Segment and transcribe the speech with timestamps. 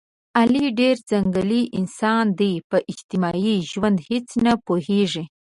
[0.39, 5.23] علي ډېر ځنګلي انسان دی، په اجتماعي ژوند هېڅ نه پوهېږي.